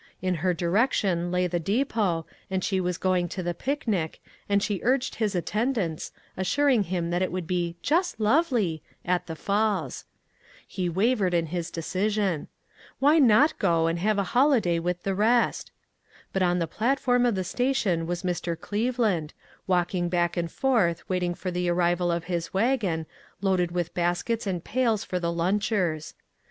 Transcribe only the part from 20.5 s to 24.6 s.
forth waiting for the arrival of his wagon, loaded with baskets